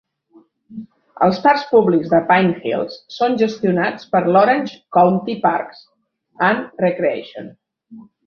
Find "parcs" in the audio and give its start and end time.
1.43-1.65